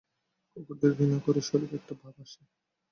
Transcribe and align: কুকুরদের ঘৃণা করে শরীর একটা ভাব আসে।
কুকুরদের 0.51 0.91
ঘৃণা 0.97 1.17
করে 1.25 1.41
শরীর 1.41 1.71
একটা 1.79 1.93
ভাব 2.01 2.15
আসে। 2.23 2.41